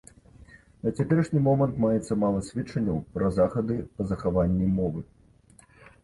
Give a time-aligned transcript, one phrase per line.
[0.85, 5.05] На цяперашні момант маецца мала сведчанняў пра захады па захаванні мовы.